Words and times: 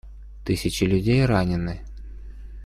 Тысячи 0.43 0.83
людей 0.85 1.23
ранены. 1.27 1.81